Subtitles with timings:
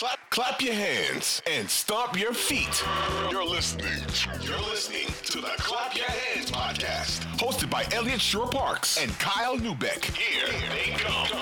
[0.00, 2.82] Clap, clap your hands and stomp your feet.
[3.30, 4.02] You're listening.
[4.40, 9.58] You're listening to the Clap Your Hands podcast, hosted by Elliot Shore Parks and Kyle
[9.58, 10.02] Neubeck.
[10.16, 11.36] Here they come.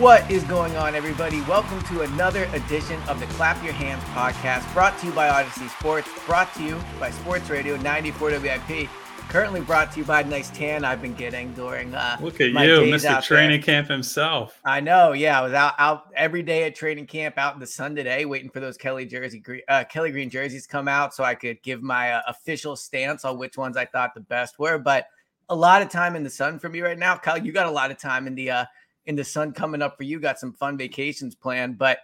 [0.00, 1.40] What is going on, everybody?
[1.40, 5.68] Welcome to another edition of the Clap Your Hands podcast, brought to you by Audacy
[5.80, 8.88] Sports, brought to you by Sports Radio 94 WIP.
[9.32, 11.94] Currently brought to you by nice tan I've been getting during.
[11.94, 13.22] Uh, Look at you, Mr.
[13.22, 13.64] Training there.
[13.64, 14.60] Camp himself.
[14.62, 15.40] I know, yeah.
[15.40, 18.50] I was out out every day at training camp, out in the sun today, waiting
[18.50, 21.82] for those Kelly jersey, uh, Kelly green jerseys to come out, so I could give
[21.82, 24.76] my uh, official stance on which ones I thought the best were.
[24.76, 25.06] But
[25.48, 27.38] a lot of time in the sun for me right now, Kyle.
[27.38, 28.64] You got a lot of time in the uh,
[29.06, 30.20] in the sun coming up for you.
[30.20, 32.00] Got some fun vacations planned, but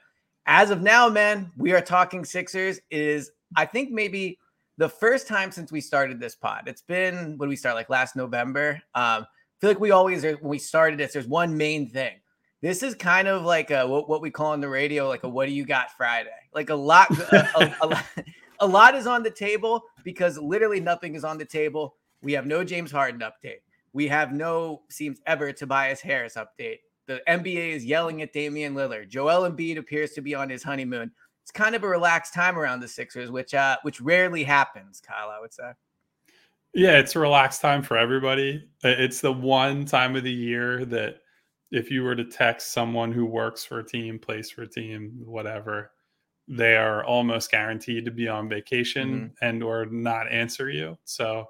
[0.47, 2.79] as of now, man, we are talking Sixers.
[2.89, 4.39] It is I think maybe
[4.79, 6.63] the first time since we started this pod.
[6.67, 8.81] It's been when we start like last November.
[8.95, 11.13] Um, I feel like we always are when we started this.
[11.13, 12.15] There's one main thing.
[12.63, 15.29] This is kind of like a, what, what we call on the radio, like a
[15.29, 18.05] "What do you got Friday?" Like a lot, a, a, a lot,
[18.61, 21.97] a lot is on the table because literally nothing is on the table.
[22.23, 23.61] We have no James Harden update.
[23.93, 26.79] We have no seems ever Tobias Harris update.
[27.07, 29.09] The NBA is yelling at Damian Lillard.
[29.09, 31.11] Joel Embiid appears to be on his honeymoon.
[31.49, 35.01] It's kind of a relaxed time around the Sixers, which uh, which rarely happens.
[35.01, 35.71] Kyle, I would say.
[36.75, 38.69] Yeah, it's a relaxed time for everybody.
[38.85, 41.21] It's the one time of the year that
[41.71, 45.23] if you were to text someone who works for a team, plays for a team,
[45.25, 45.93] whatever,
[46.49, 50.99] they are almost guaranteed to be on vacation and or not answer you.
[51.05, 51.47] So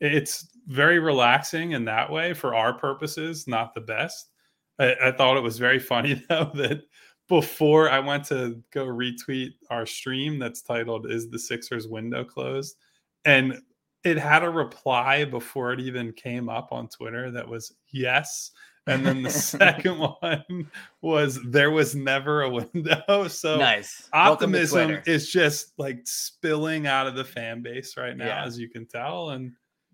[0.00, 4.30] it's very relaxing in that way for our purposes, not the best.
[4.78, 6.84] I, I thought it was very funny though that
[7.28, 12.76] before I went to go retweet our stream that's titled "Is the Sixers window closed?"
[13.24, 13.60] and
[14.04, 18.50] it had a reply before it even came up on Twitter that was yes.
[18.88, 20.68] And then the second one
[21.02, 23.28] was there was never a window.
[23.28, 24.08] So nice.
[24.12, 28.44] Optimism is just like spilling out of the fan base right now, Yeah.
[28.44, 29.30] as you can tell.
[29.30, 29.44] And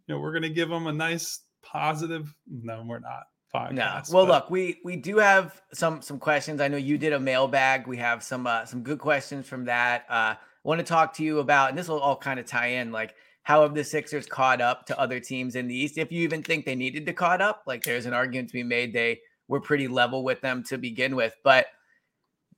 [0.07, 2.35] you know, we're gonna give them a nice positive.
[2.51, 3.25] No, we're not.
[3.73, 4.01] No.
[4.11, 6.61] Well, but- look, we we do have some some questions.
[6.61, 7.87] I know you did a mailbag.
[7.87, 10.05] We have some uh, some good questions from that.
[10.09, 12.67] Uh, I want to talk to you about, and this will all kind of tie
[12.67, 15.97] in, like how have the Sixers caught up to other teams in the East?
[15.97, 18.63] If you even think they needed to caught up, like there's an argument to be
[18.63, 21.35] made they were pretty level with them to begin with.
[21.43, 21.69] But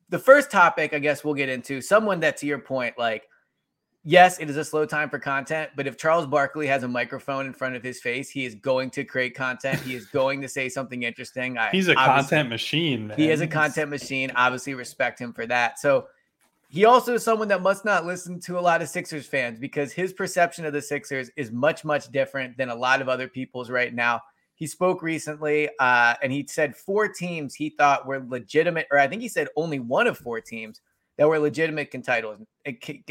[0.09, 3.29] the first topic, I guess we'll get into someone that, to your point, like
[4.05, 7.47] yes, it is a slow time for content, but if Charles Barkley has a microphone
[7.47, 9.81] in front of his face, he is going to create content.
[9.81, 11.59] He is going to say something interesting.
[11.59, 13.09] I, he's a content machine.
[13.09, 13.17] Man.
[13.17, 14.33] He is a content machine.
[14.35, 15.79] Obviously, respect him for that.
[15.79, 16.07] So
[16.69, 19.93] he also is someone that must not listen to a lot of Sixers fans because
[19.93, 23.71] his perception of the Sixers is much, much different than a lot of other people's
[23.71, 24.21] right now.
[24.55, 29.09] He spoke recently uh, and he said four teams he thought were legitimate, or I
[29.09, 30.81] think he said only one of four teams
[31.21, 32.39] that were legitimate con- titles,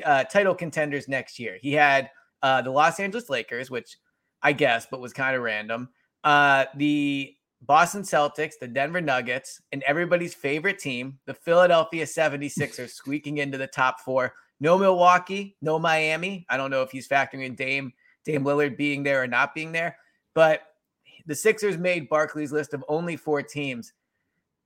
[0.04, 1.60] uh, title contenders next year.
[1.62, 2.10] He had
[2.42, 3.98] uh, the Los Angeles Lakers, which
[4.42, 5.90] I guess, but was kind of random.
[6.24, 13.38] Uh, the Boston Celtics, the Denver Nuggets, and everybody's favorite team, the Philadelphia 76ers, squeaking
[13.38, 14.34] into the top four.
[14.60, 16.48] No Milwaukee, no Miami.
[16.50, 17.94] I don't know if he's factoring in Dame,
[18.26, 19.96] Dame Lillard being there or not being there,
[20.34, 20.64] but
[21.28, 23.94] the Sixers made Barkley's list of only four teams.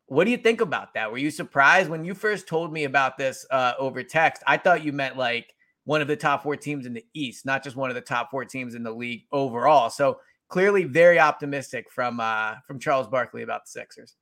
[0.07, 1.11] What do you think about that?
[1.11, 4.43] Were you surprised when you first told me about this uh, over text?
[4.45, 5.53] I thought you meant like
[5.85, 8.29] one of the top four teams in the East, not just one of the top
[8.29, 9.89] four teams in the league overall.
[9.89, 10.19] So
[10.49, 14.15] clearly, very optimistic from uh, from Charles Barkley about the Sixers.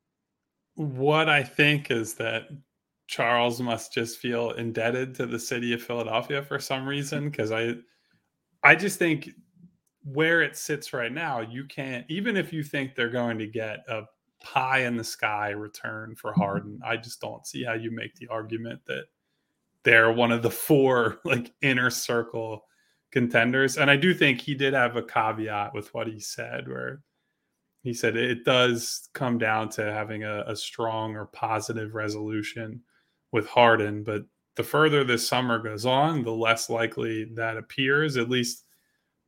[0.76, 2.44] What I think is that
[3.08, 7.74] Charles must just feel indebted to the city of Philadelphia for some reason because I
[8.64, 9.32] I just think
[10.04, 13.80] where it sits right now, you can't even if you think they're going to get
[13.90, 14.04] a
[14.42, 16.42] pie in the sky return for mm-hmm.
[16.42, 16.80] Harden.
[16.86, 19.06] I just don't see how you make the argument that
[19.84, 22.66] they're one of the four like inner circle
[23.12, 23.78] contenders.
[23.78, 27.02] And I do think he did have a caveat with what he said, where
[27.84, 32.82] he said it does come down to having a, a strong or positive resolution
[33.32, 34.04] with Harden.
[34.04, 34.24] But
[34.56, 38.66] the further this summer goes on, the less likely that appears, at least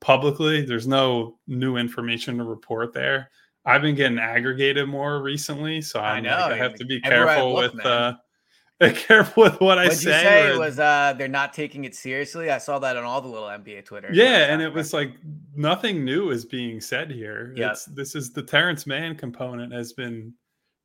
[0.02, 0.66] publicly.
[0.66, 3.32] There's no new information to report there.
[3.66, 7.00] I've been getting aggregated more recently, so I'm I know like, I have to be
[7.00, 8.16] careful look, with uh,
[8.94, 10.18] careful with what I What'd say.
[10.18, 12.52] You say it was uh, they're not taking it seriously.
[12.52, 14.10] I saw that on all the little NBA Twitter.
[14.12, 15.14] Yeah, and it was like
[15.56, 17.54] nothing new is being said here.
[17.56, 20.34] Yeah, this is the Terrence Mann component has been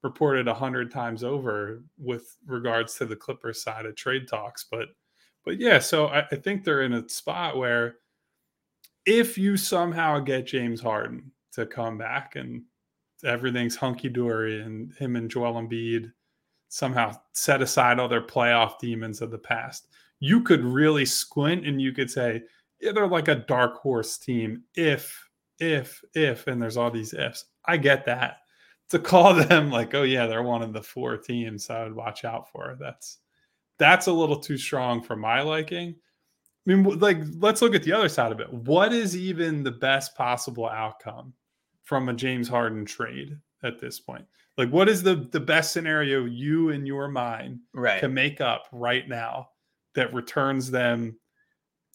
[0.05, 4.89] reported a hundred times over with regards to the Clippers side of trade talks, but
[5.45, 7.97] but yeah, so I, I think they're in a spot where
[9.07, 12.63] if you somehow get James Harden to come back and
[13.25, 16.13] everything's hunky dory and him and Joel Embiid
[16.69, 19.89] somehow set aside all their playoff demons of the past.
[20.21, 22.43] You could really squint and you could say,
[22.81, 25.29] yeah, they're like a dark horse team if,
[25.59, 27.47] if, if, and there's all these ifs.
[27.65, 28.39] I get that.
[28.91, 32.25] To call them like, oh yeah, they're one of the four teams I would watch
[32.25, 32.77] out for.
[32.79, 33.19] That's
[33.79, 35.95] that's a little too strong for my liking.
[36.67, 38.53] I mean, like, let's look at the other side of it.
[38.53, 41.33] What is even the best possible outcome
[41.89, 44.27] from a James Harden trade at this point?
[44.59, 47.99] Like, what is the the best scenario you in your mind right.
[47.99, 49.49] can make up right now
[49.95, 51.19] that returns them,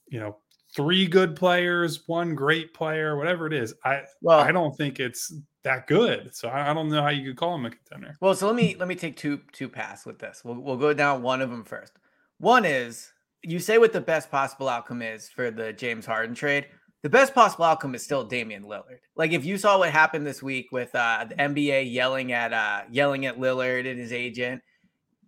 [0.08, 0.38] you know,
[0.76, 3.76] three good players, one great player, whatever it is?
[3.86, 5.32] I well, I don't think it's
[5.64, 6.36] that good.
[6.36, 8.16] So I, I don't know how you could call him a contender.
[8.20, 10.42] Well, so let me let me take two two paths with this.
[10.44, 11.94] We'll we'll go down one of them first.
[12.40, 13.12] One is
[13.44, 16.66] you say what the best possible outcome is for the James Harden trade
[17.04, 19.00] the best possible outcome is still Damian Lillard.
[19.16, 22.84] Like if you saw what happened this week with uh, the NBA yelling at uh,
[22.90, 24.62] yelling at Lillard and his agent,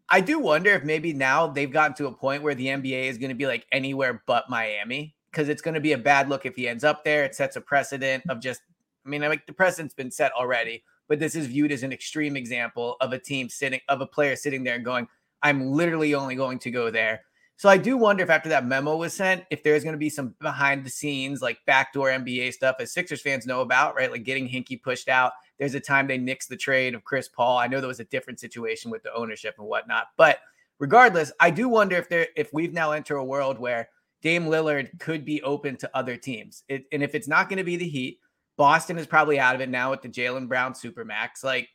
[0.07, 3.17] I do wonder if maybe now they've gotten to a point where the NBA is
[3.17, 6.45] going to be like anywhere but Miami because it's going to be a bad look
[6.45, 7.25] if he ends up there.
[7.25, 8.61] It sets a precedent of just,
[9.05, 12.37] I mean, like the precedent's been set already, but this is viewed as an extreme
[12.37, 15.09] example of a team sitting of a player sitting there and going,
[15.41, 17.24] "I'm literally only going to go there."
[17.57, 20.09] So I do wonder if after that memo was sent, if there's going to be
[20.09, 24.11] some behind the scenes, like backdoor NBA stuff, as Sixers fans know about, right?
[24.11, 25.31] Like getting Hinkie pushed out.
[25.57, 27.57] There's a time they nixed the trade of Chris Paul.
[27.57, 30.39] I know there was a different situation with the ownership and whatnot, but
[30.79, 33.87] regardless, I do wonder if there if we've now entered a world where
[34.21, 37.63] Dame Lillard could be open to other teams, it, and if it's not going to
[37.63, 38.19] be the Heat,
[38.57, 41.43] Boston is probably out of it now with the Jaylen Brown supermax.
[41.43, 41.69] Like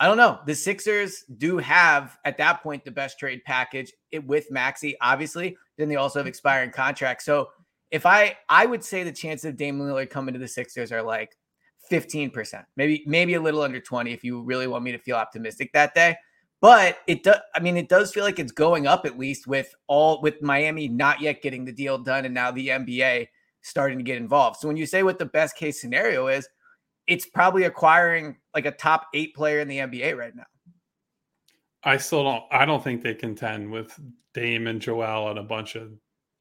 [0.00, 0.40] I don't know.
[0.46, 3.92] The Sixers do have at that point the best trade package
[4.26, 5.56] with Maxey, obviously.
[5.78, 7.24] Then they also have expiring contracts.
[7.24, 7.50] So
[7.90, 11.02] if I I would say the chances of Dame Lillard coming to the Sixers are
[11.02, 11.36] like
[11.90, 15.72] 15%, maybe maybe a little under 20 if you really want me to feel optimistic
[15.72, 16.16] that day.
[16.60, 19.72] But it does I mean it does feel like it's going up at least with
[19.86, 23.28] all with Miami not yet getting the deal done and now the NBA
[23.62, 24.58] starting to get involved.
[24.58, 26.48] So when you say what the best case scenario is,
[27.06, 30.46] it's probably acquiring like a top eight player in the NBA right now.
[31.82, 32.44] I still don't.
[32.50, 33.98] I don't think they contend with
[34.32, 35.92] Dame and Joel and a bunch of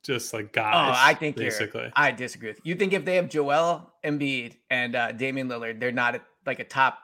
[0.03, 0.73] just like guys.
[0.75, 1.91] Oh, I think basically.
[1.95, 2.75] I disagree with you.
[2.75, 6.63] Think if they have Joel Embiid and uh, Damian Lillard, they're not a, like a
[6.63, 6.99] top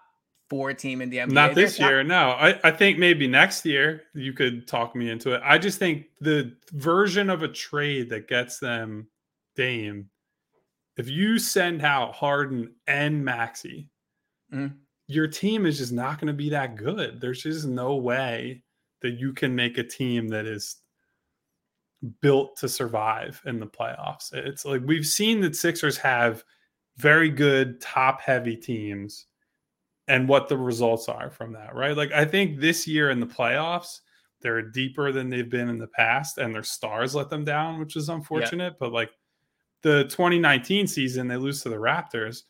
[0.49, 1.31] four team in the NBA.
[1.31, 2.03] Not this year.
[2.03, 5.41] No, I, I think maybe next year you could talk me into it.
[5.43, 9.07] I just think the version of a trade that gets them
[9.55, 10.09] Dame
[10.99, 13.89] if you send out Harden and Maxey,
[14.53, 14.75] mm-hmm.
[15.07, 17.21] your team is just not going to be that good.
[17.21, 18.63] There's just no way
[19.01, 20.75] that you can make a team that is
[22.21, 24.33] built to survive in the playoffs.
[24.33, 26.43] It's like we've seen that Sixers have
[26.97, 29.25] very good top heavy teams
[30.09, 31.95] and what the results are from that, right?
[31.95, 34.01] Like I think this year in the playoffs,
[34.41, 37.95] they're deeper than they've been in the past and their stars let them down, which
[37.95, 38.77] is unfortunate, yeah.
[38.81, 39.11] but like
[39.81, 42.43] the 2019 season, they lose to the Raptors.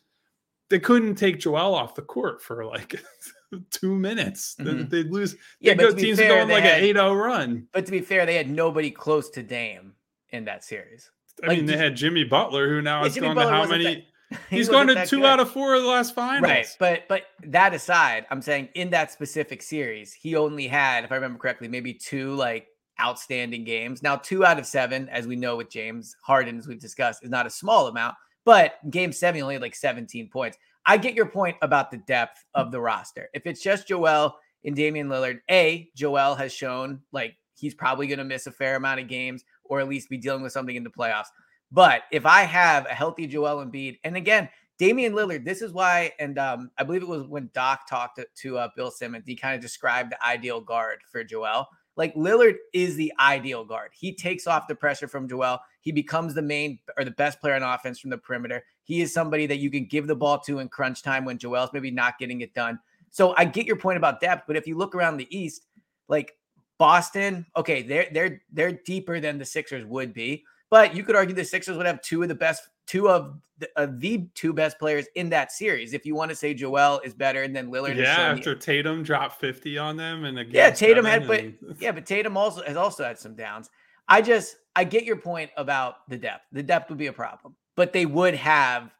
[0.68, 3.02] They couldn't take Joel off the court for like
[3.70, 4.56] two minutes.
[4.60, 4.88] Mm-hmm.
[4.88, 5.36] They, lose.
[5.60, 7.66] Yeah, but teams fair, going like had, an 8 0 run.
[7.72, 9.94] But to be fair, they had nobody close to Dame
[10.30, 11.10] in that series.
[11.42, 14.06] I like, mean, they had Jimmy Butler, who now yeah, has gone to how many?
[14.30, 15.26] That, he's gone to two good.
[15.26, 16.42] out of four of the last finals.
[16.42, 16.66] Right.
[16.78, 21.16] But but that aside, I'm saying in that specific series, he only had, if I
[21.16, 22.68] remember correctly, maybe two like
[23.00, 24.02] outstanding games.
[24.02, 27.30] Now, two out of seven, as we know with James Harden, as we've discussed, is
[27.30, 30.58] not a small amount, but game seven only like 17 points.
[30.86, 33.28] I get your point about the depth of the roster.
[33.34, 38.18] If it's just Joel and Damian Lillard, A, Joel has shown like he's probably going
[38.18, 40.84] to miss a fair amount of games or at least be dealing with something in
[40.84, 41.28] the playoffs.
[41.70, 46.12] But if I have a healthy Joel Embiid, and again, Damian Lillard, this is why,
[46.18, 49.36] and um, I believe it was when Doc talked to, to uh, Bill Simmons, he
[49.36, 51.68] kind of described the ideal guard for Joel.
[52.00, 53.90] Like Lillard is the ideal guard.
[53.92, 55.60] He takes off the pressure from Joel.
[55.82, 58.64] He becomes the main or the best player on offense from the perimeter.
[58.84, 61.74] He is somebody that you can give the ball to in crunch time when Joel's
[61.74, 62.80] maybe not getting it done.
[63.10, 65.66] So I get your point about depth, but if you look around the East,
[66.08, 66.38] like
[66.78, 71.34] Boston, okay, they're they're they're deeper than the Sixers would be, but you could argue
[71.34, 74.78] the Sixers would have two of the best, two of the, uh, the two best
[74.78, 75.92] players in that series.
[75.94, 79.04] If you want to say Joel is better and then Lillard, yeah, after the, Tatum
[79.04, 81.44] dropped fifty on them, and again, yeah, Tatum had, but
[81.80, 83.70] yeah, but Tatum also has also had some downs.
[84.08, 86.46] I just I get your point about the depth.
[86.50, 88.92] The depth would be a problem, but they would have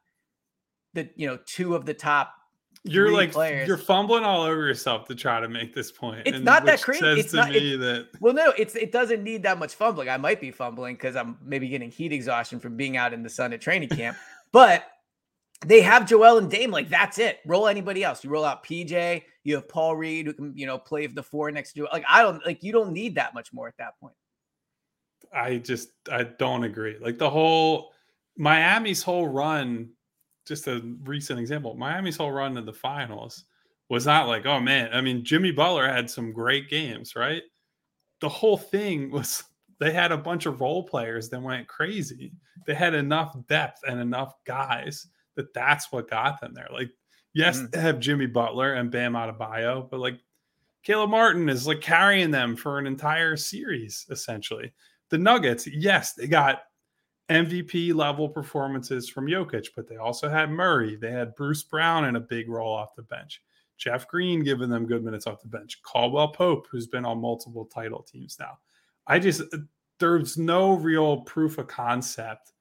[0.95, 2.35] the you know two of the top
[2.85, 3.69] you're like players.
[3.69, 6.23] you're fumbling all over yourself to try to make this point.
[6.27, 7.05] It's and not that crazy.
[7.05, 10.09] It's not it, that well, no, it's it doesn't need that much fumbling.
[10.09, 13.29] I might be fumbling because I'm maybe getting heat exhaustion from being out in the
[13.29, 14.17] sun at training camp,
[14.53, 14.85] but
[15.67, 16.71] they have Joel and Dame.
[16.71, 17.41] Like that's it.
[17.45, 18.25] Roll anybody else.
[18.25, 19.25] You roll out PJ.
[19.45, 21.87] You have Paul Reed who can you know play the four next to.
[21.93, 24.15] Like I don't like you don't need that much more at that point.
[25.35, 26.97] I just I don't agree.
[26.99, 27.93] Like the whole
[28.39, 29.91] Miami's whole run
[30.47, 31.75] just a recent example.
[31.75, 33.45] Miami's whole run to the finals
[33.89, 34.91] was not like, oh man.
[34.93, 37.43] I mean, Jimmy Butler had some great games, right?
[38.21, 39.45] The whole thing was
[39.79, 42.33] they had a bunch of role players that went crazy.
[42.67, 45.07] They had enough depth and enough guys
[45.37, 46.69] that that's what got them there.
[46.73, 46.91] Like,
[47.33, 47.71] yes, mm-hmm.
[47.71, 50.21] they have Jimmy Butler and Bam Adebayo, but like
[50.83, 54.73] Caleb Martin is like carrying them for an entire series essentially.
[55.09, 56.63] The Nuggets, yes, they got
[57.31, 60.97] MVP level performances from Jokic, but they also had Murray.
[60.97, 63.41] They had Bruce Brown in a big role off the bench.
[63.79, 65.81] Jeff Green giving them good minutes off the bench.
[65.83, 68.59] Caldwell Pope, who's been on multiple title teams now.
[69.07, 69.59] I just, uh,
[69.99, 72.53] there's no real proof of concept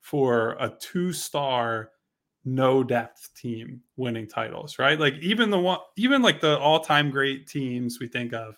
[0.00, 1.90] for a two star,
[2.44, 5.00] no depth team winning titles, right?
[5.00, 8.56] Like even the one, even like the all time great teams we think of,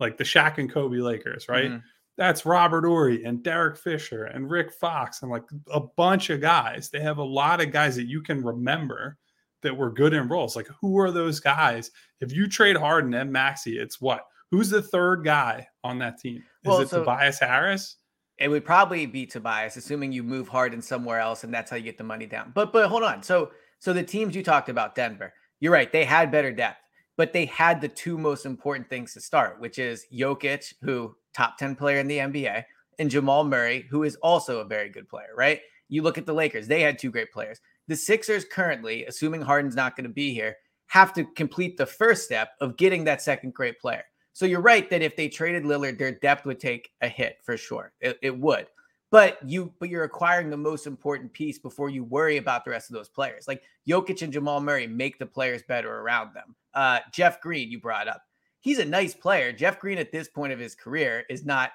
[0.00, 1.70] like the Shaq and Kobe Lakers, right?
[1.70, 6.40] Mm-hmm that's Robert Horry and Derek Fisher and Rick Fox and like a bunch of
[6.40, 6.90] guys.
[6.90, 9.18] They have a lot of guys that you can remember
[9.62, 10.54] that were good in roles.
[10.54, 11.90] Like, who are those guys?
[12.20, 14.26] If you trade Harden and Maxey, it's what?
[14.50, 16.36] Who's the third guy on that team?
[16.36, 17.96] Is well, it so Tobias Harris?
[18.38, 21.82] It would probably be Tobias, assuming you move Harden somewhere else and that's how you
[21.82, 22.52] get the money down.
[22.54, 23.22] But but hold on.
[23.22, 26.80] So so the teams you talked about, Denver, you're right, they had better depth,
[27.16, 31.58] but they had the two most important things to start, which is Jokic, who top
[31.58, 32.64] 10 player in the NBA,
[32.98, 35.60] and Jamal Murray, who is also a very good player, right?
[35.88, 37.60] You look at the Lakers, they had two great players.
[37.88, 42.24] The Sixers currently, assuming Harden's not going to be here, have to complete the first
[42.24, 44.04] step of getting that second great player.
[44.32, 47.56] So you're right that if they traded Lillard, their depth would take a hit for
[47.56, 47.92] sure.
[48.00, 48.66] It, it would.
[49.10, 52.90] But you but you're acquiring the most important piece before you worry about the rest
[52.90, 53.46] of those players.
[53.46, 56.56] Like Jokic and Jamal Murray make the players better around them.
[56.74, 58.22] Uh, Jeff Green, you brought up
[58.64, 59.52] he's a nice player.
[59.52, 61.72] Jeff Green at this point of his career is not,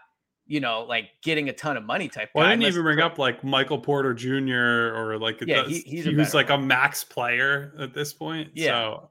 [0.47, 2.29] you know, like getting a ton of money type.
[2.33, 4.97] Well, I didn't even bring up like Michael Porter Jr.
[4.97, 8.49] or like yeah, he, he's he was like a max player at this point.
[8.55, 8.71] Yeah.
[8.71, 9.09] So,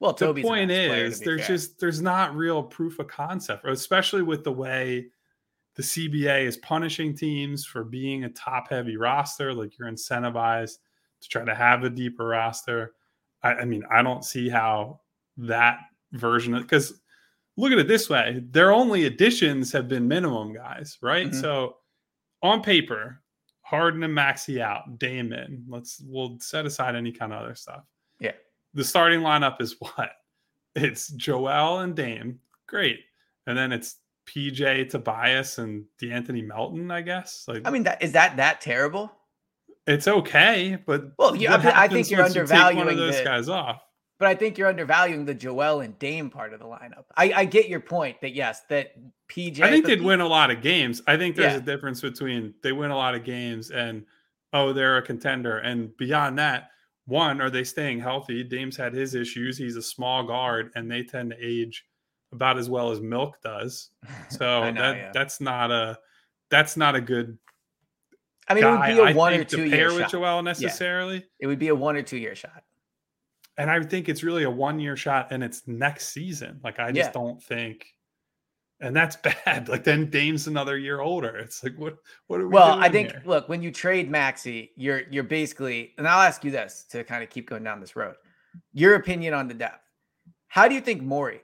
[0.00, 1.56] well, Toby's the point is, there's fair.
[1.56, 5.06] just there's not real proof of concept, especially with the way
[5.76, 9.54] the CBA is punishing teams for being a top heavy roster.
[9.54, 10.78] Like you're incentivized
[11.20, 12.94] to try to have a deeper roster.
[13.44, 15.00] I, I mean, I don't see how
[15.36, 15.78] that
[16.12, 17.00] version of because
[17.60, 21.26] look at it this way their only additions have been minimum guys, right?
[21.26, 21.40] Mm-hmm.
[21.40, 21.76] So
[22.42, 23.20] on paper,
[23.62, 25.64] Harden and Maxey out, Damon.
[25.68, 27.84] Let's we'll set aside any kind of other stuff.
[28.18, 28.32] Yeah.
[28.74, 30.10] The starting lineup is what?
[30.76, 32.38] It's Joel and Dame.
[32.68, 33.00] Great.
[33.48, 33.96] And then it's
[34.28, 37.44] PJ Tobias and De'Anthony Melton, I guess.
[37.48, 39.10] Like I mean that is that that terrible?
[39.88, 43.24] It's okay, but well, yeah, I, I think you're undervaluing you one of those the,
[43.24, 43.82] guys off
[44.20, 47.04] but I think you're undervaluing the Joel and Dame part of the lineup.
[47.16, 48.94] I, I get your point that yes, that
[49.28, 49.62] PJ.
[49.62, 51.00] I think they'd win a lot of games.
[51.06, 51.58] I think there's yeah.
[51.58, 54.04] a difference between they win a lot of games and
[54.52, 56.68] oh they're a contender, and beyond that,
[57.06, 58.44] one are they staying healthy?
[58.44, 59.56] Dame's had his issues.
[59.56, 61.86] He's a small guard, and they tend to age
[62.30, 63.88] about as well as Milk does.
[64.28, 65.10] So know, that yeah.
[65.14, 65.98] that's not a
[66.50, 67.38] that's not a good.
[68.48, 70.10] I mean, guy, it would be a one or two year with shot.
[70.10, 71.16] Joel necessarily.
[71.16, 71.22] Yeah.
[71.40, 72.64] It would be a one or two year shot
[73.60, 76.60] and I think it's really a one year shot and it's next season.
[76.64, 77.12] Like I just yeah.
[77.12, 77.86] don't think
[78.80, 79.68] and that's bad.
[79.68, 81.36] Like then Dame's another year older.
[81.36, 83.22] It's like what what are we Well, I think here?
[83.26, 87.22] look, when you trade Maxey, you're you're basically and I'll ask you this to kind
[87.22, 88.14] of keep going down this road.
[88.72, 89.84] Your opinion on the depth.
[90.48, 91.42] How do you think Morey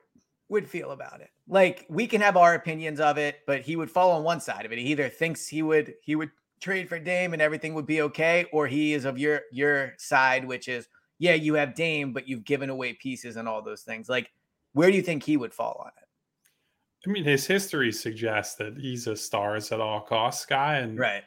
[0.49, 1.29] would feel about it?
[1.47, 4.65] Like we can have our opinions of it, but he would fall on one side
[4.65, 4.79] of it.
[4.79, 6.31] He either thinks he would he would
[6.63, 10.47] trade for Dame and everything would be okay, or he is of your your side,
[10.47, 14.09] which is yeah, you have Dame, but you've given away pieces and all those things.
[14.09, 14.33] Like,
[14.73, 17.09] where do you think he would fall on it?
[17.09, 21.25] I mean, his history suggests that he's a stars at all costs guy, and right.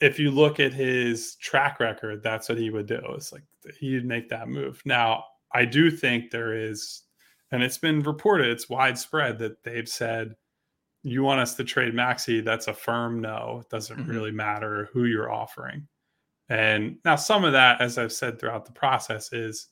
[0.00, 3.00] If you look at his track record, that's what he would do.
[3.10, 3.44] It's like
[3.78, 4.82] he'd make that move.
[4.84, 7.02] Now, I do think there is,
[7.52, 10.34] and it's been reported, it's widespread that they've said
[11.04, 12.40] you want us to trade Maxey?
[12.40, 13.60] that's a firm no.
[13.60, 14.10] It doesn't mm-hmm.
[14.10, 15.86] really matter who you're offering.
[16.48, 19.68] And now some of that, as I've said throughout the process, is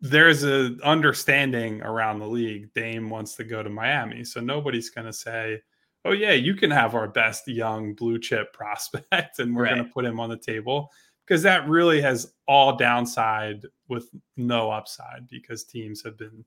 [0.00, 2.72] there's a understanding around the league.
[2.74, 4.24] Dame wants to go to Miami.
[4.24, 5.60] So nobody's gonna say,
[6.04, 9.76] Oh yeah, you can have our best young blue chip prospect and we're right.
[9.76, 10.90] gonna put him on the table.
[11.26, 16.44] Because that really has all downside with no upside because teams have been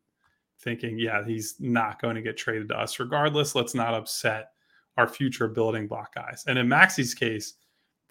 [0.60, 3.56] thinking, yeah, he's not going to get traded to us regardless.
[3.56, 4.50] Let's not upset
[4.98, 6.44] our future building block guys.
[6.48, 7.54] And in Maxey's case,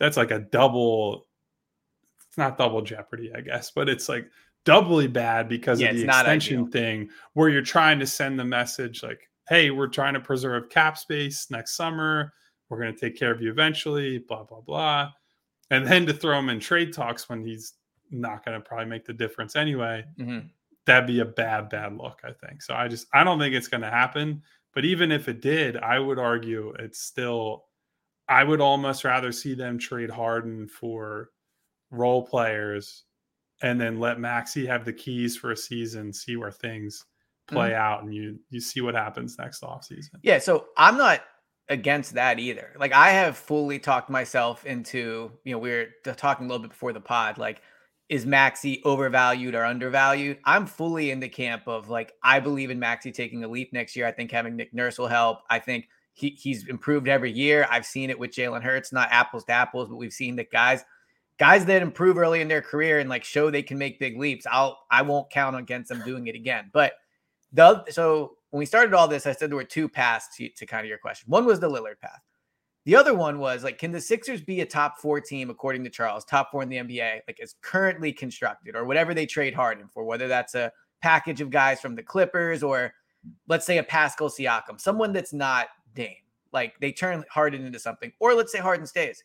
[0.02, 1.28] that's like a double,
[2.28, 4.28] it's not double jeopardy, I guess, but it's like
[4.64, 9.04] doubly bad because yeah, of the extension thing where you're trying to send the message
[9.04, 12.32] like, hey, we're trying to preserve cap space next summer.
[12.68, 15.10] We're going to take care of you eventually, blah, blah, blah.
[15.70, 17.74] And then to throw him in trade talks when he's
[18.10, 20.04] not going to probably make the difference anyway.
[20.18, 20.48] Mm-hmm
[20.86, 22.62] that'd be a bad, bad look, I think.
[22.62, 24.42] So I just I don't think it's gonna happen.
[24.74, 27.64] But even if it did, I would argue it's still
[28.28, 31.30] I would almost rather see them trade Harden for
[31.90, 33.04] role players
[33.62, 37.04] and then let Maxey have the keys for a season, see where things
[37.48, 37.80] play mm-hmm.
[37.80, 40.20] out and you you see what happens next off season.
[40.22, 41.22] Yeah, so I'm not
[41.68, 42.74] against that either.
[42.78, 46.70] Like I have fully talked myself into, you know, we are talking a little bit
[46.70, 47.62] before the pod, like
[48.08, 50.38] is Maxey overvalued or undervalued?
[50.44, 53.96] I'm fully in the camp of like I believe in Maxey taking a leap next
[53.96, 54.06] year.
[54.06, 55.38] I think having Nick Nurse will help.
[55.48, 57.66] I think he, he's improved every year.
[57.70, 60.84] I've seen it with Jalen Hurts, not apples to apples, but we've seen that guys
[61.38, 64.46] guys that improve early in their career and like show they can make big leaps.
[64.50, 66.70] I'll I won't count against them doing it again.
[66.72, 66.92] But
[67.52, 70.66] the so when we started all this, I said there were two paths to, to
[70.66, 71.30] kind of your question.
[71.30, 72.20] One was the Lillard path.
[72.84, 75.90] The other one was like, can the Sixers be a top four team according to
[75.90, 79.88] Charles, top four in the NBA, like as currently constructed, or whatever they trade Harden
[79.88, 82.92] for, whether that's a package of guys from the Clippers or
[83.48, 86.16] let's say a Pascal Siakam, someone that's not Dame,
[86.52, 89.22] like they turn Harden into something, or let's say Harden stays.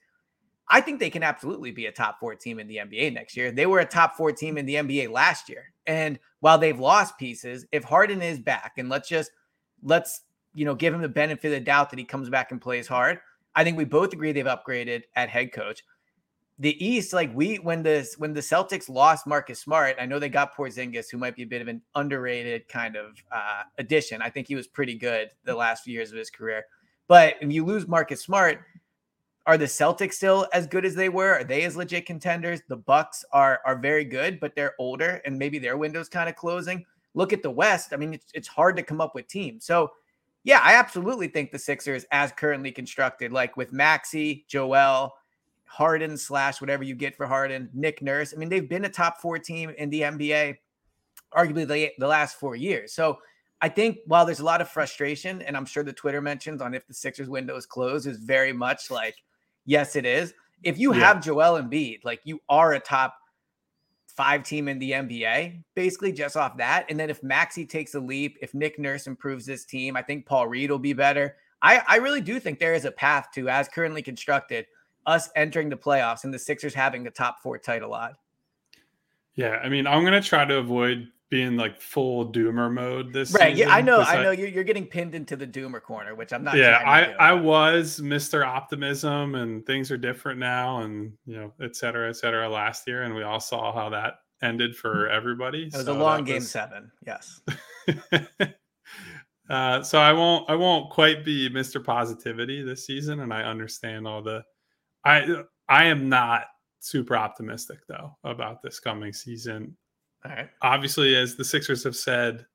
[0.69, 3.51] I think they can absolutely be a top four team in the NBA next year.
[3.51, 5.71] They were a top four team in the NBA last year.
[5.85, 9.31] And while they've lost pieces, if Harden is back, and let's just
[9.81, 10.21] let's
[10.53, 12.87] you know give him the benefit of the doubt that he comes back and plays
[12.87, 13.19] hard
[13.57, 15.83] I think we both agree they've upgraded at head coach.
[16.59, 20.29] The East, like we when the when the Celtics lost Marcus Smart, I know they
[20.29, 24.23] got Porzingis, who might be a bit of an underrated kind of uh, addition.
[24.23, 26.65] I think he was pretty good the last few years of his career.
[27.07, 28.61] But if you lose Marcus Smart,
[29.45, 31.39] are the Celtics still as good as they were?
[31.39, 32.61] Are they as legit contenders?
[32.67, 36.35] The Bucks are are very good, but they're older and maybe their window's kind of
[36.35, 36.83] closing.
[37.13, 37.93] Look at the West.
[37.93, 39.63] I mean, it's, it's hard to come up with teams.
[39.63, 39.91] So
[40.43, 45.13] yeah, I absolutely think the Sixers, as currently constructed, like with Maxey, Joel,
[45.67, 48.33] Harden slash whatever you get for Harden, Nick Nurse.
[48.33, 50.57] I mean, they've been a top four team in the NBA,
[51.35, 52.93] arguably the, the last four years.
[52.93, 53.19] So
[53.61, 56.73] I think while there's a lot of frustration, and I'm sure the Twitter mentions on
[56.73, 59.15] if the Sixers window is closed is very much like,
[59.65, 60.33] yes, it is.
[60.63, 61.01] If you yeah.
[61.01, 63.15] have Joel Embiid, like you are a top
[64.07, 66.85] five team in the NBA, basically just off that.
[66.89, 70.25] And then if Maxey takes a leap, if Nick Nurse improves this team, I think
[70.25, 71.35] Paul Reed will be better.
[71.61, 74.65] I, I really do think there is a path to, as currently constructed,
[75.07, 78.15] us entering the playoffs and the Sixers having the top four title odd.
[79.33, 83.55] Yeah, I mean, I'm gonna try to avoid being like full doomer mode this right
[83.55, 86.41] yeah i know i know you're, you're getting pinned into the doomer corner which i'm
[86.41, 91.51] not yeah i i was mr optimism and things are different now and you know
[91.61, 95.63] et cetera et cetera last year and we all saw how that ended for everybody
[95.63, 96.49] it was so a long game was...
[96.49, 97.41] seven yes.
[99.49, 104.05] Uh, so i won't i won't quite be mr positivity this season and i understand
[104.05, 104.43] all the
[105.07, 106.45] i i am not
[106.79, 109.75] super optimistic though about this coming season
[110.27, 110.49] right.
[110.61, 112.45] Obviously, as the Sixers have said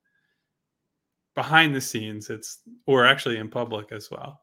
[1.34, 4.40] behind the scenes, it's or actually in public as well.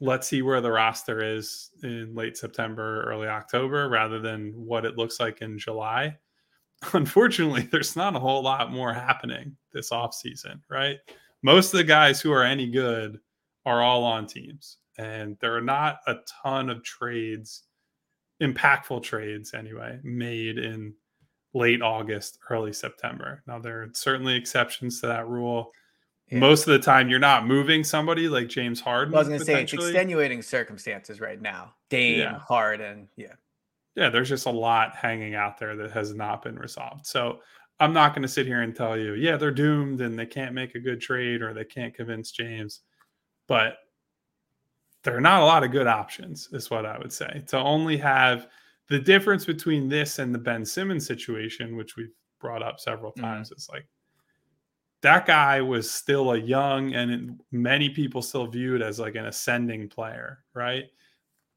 [0.00, 4.98] Let's see where the roster is in late September, early October, rather than what it
[4.98, 6.16] looks like in July.
[6.92, 10.98] Unfortunately, there's not a whole lot more happening this offseason, right?
[11.42, 13.18] Most of the guys who are any good
[13.64, 17.64] are all on teams, and there are not a ton of trades,
[18.42, 20.94] impactful trades anyway, made in
[21.54, 23.42] late August, early September.
[23.46, 25.72] Now, there are certainly exceptions to that rule.
[26.30, 26.40] Yeah.
[26.40, 29.14] Most of the time, you're not moving somebody like James Harden.
[29.14, 31.74] I was going to say it's extenuating circumstances right now.
[31.88, 32.38] Dame, Yeah.
[32.38, 33.08] Harden.
[33.16, 33.34] Yeah.
[33.94, 37.06] yeah, there's just a lot hanging out there that has not been resolved.
[37.06, 37.40] So
[37.78, 40.54] I'm not going to sit here and tell you, yeah, they're doomed and they can't
[40.54, 42.80] make a good trade or they can't convince James.
[43.46, 43.76] But
[45.06, 47.44] there are not a lot of good options, is what I would say.
[47.46, 48.48] To only have
[48.88, 53.20] the difference between this and the Ben Simmons situation, which we've brought up several Mhm.
[53.20, 53.86] times, is like
[55.02, 59.88] that guy was still a young and many people still viewed as like an ascending
[59.88, 60.86] player, right?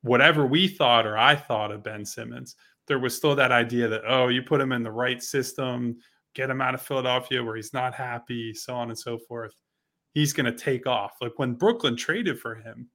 [0.01, 4.03] Whatever we thought or I thought of Ben Simmons, there was still that idea that,
[4.05, 5.97] oh, you put him in the right system,
[6.35, 9.55] get him out of Philadelphia where he's not happy, so on and so forth.
[10.13, 11.17] He's going to take off.
[11.19, 12.91] Like when Brooklyn traded for him,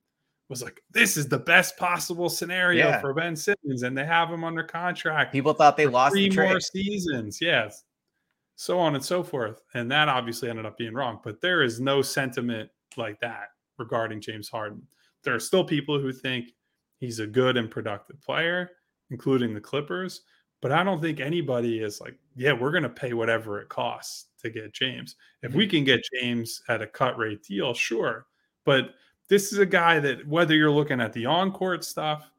[0.48, 3.00] was like, this is the best possible scenario Yeah.
[3.00, 6.42] for Ben Simmons, and they have him under contract People thought they lost three the
[6.42, 7.40] more seasons.
[7.40, 7.84] Yes.
[8.56, 9.62] So on and so forth.
[9.74, 11.20] And that obviously ended up being wrong.
[11.24, 14.86] But there is no sentiment like that regarding James Harden.
[15.24, 16.50] There are still people who think
[16.98, 18.70] he's a good and productive player,
[19.10, 20.22] including the Clippers.
[20.60, 24.26] But I don't think anybody is like, yeah, we're going to pay whatever it costs
[24.42, 25.16] to get James.
[25.42, 25.70] If we mm-hmm.
[25.70, 28.26] can get James at a cut rate deal, sure.
[28.64, 28.94] But
[29.28, 32.30] this is a guy that, whether you're looking at the on court stuff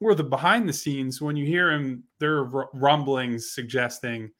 [0.00, 4.30] or the behind the scenes, when you hear him, there are rumblings suggesting,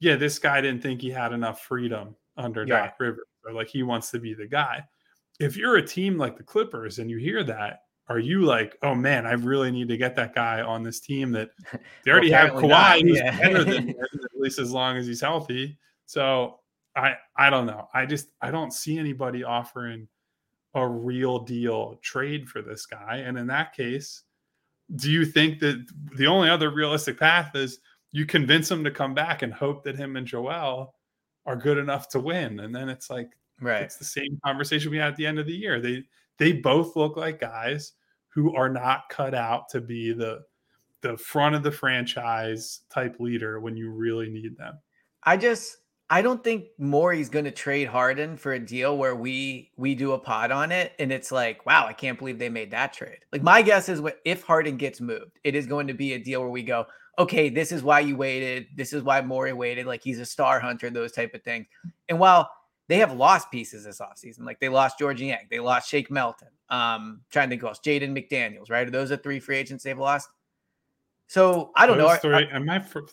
[0.00, 2.86] yeah, this guy didn't think he had enough freedom under Yeah.
[2.86, 4.84] Doc Rivers, or like he wants to be the guy.
[5.40, 8.94] If you're a team like the Clippers and you hear that, are you like, oh
[8.94, 11.50] man, I really need to get that guy on this team that
[12.04, 13.38] they already have apparently Kawhi, not, who's yeah.
[13.38, 15.78] better than him, at least as long as he's healthy.
[16.06, 16.60] So
[16.94, 17.88] I I don't know.
[17.94, 20.08] I just I don't see anybody offering
[20.74, 23.18] a real deal trade for this guy.
[23.18, 24.22] And in that case,
[24.96, 27.78] do you think that the only other realistic path is
[28.10, 30.94] you convince him to come back and hope that him and Joel
[31.46, 32.60] are good enough to win?
[32.60, 33.30] And then it's like
[33.60, 33.82] Right.
[33.82, 35.80] it's the same conversation we had at the end of the year.
[35.80, 36.04] They
[36.38, 37.92] they both look like guys
[38.28, 40.40] who are not cut out to be the
[41.02, 44.78] the front of the franchise type leader when you really need them.
[45.24, 45.78] I just
[46.12, 50.12] I don't think Morey's going to trade Harden for a deal where we we do
[50.12, 53.20] a pod on it and it's like, wow, I can't believe they made that trade.
[53.32, 56.18] Like my guess is what if Harden gets moved, it is going to be a
[56.18, 56.84] deal where we go,
[57.18, 60.60] okay, this is why you waited, this is why Maury waited, like he's a star
[60.60, 61.66] hunter, those type of things.
[62.10, 62.50] And while
[62.88, 66.48] they have lost pieces this offseason, like they lost Georges Niang, they lost Shake Milton.
[66.68, 68.86] Um, trying to think who else, Jaden McDaniels, right?
[68.86, 70.28] Are those the three free agents they've lost?
[71.26, 72.08] So I don't know.
[72.08, 72.80] Those Are- three- am I?
[72.80, 73.06] For,